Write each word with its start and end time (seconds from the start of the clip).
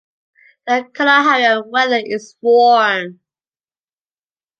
The 0.65 0.89
Kalaharian 0.95 1.67
weather 1.67 2.01
is 2.03 2.35
warm. 2.41 3.19